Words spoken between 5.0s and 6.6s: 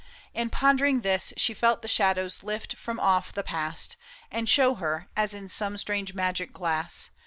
as in some strange magic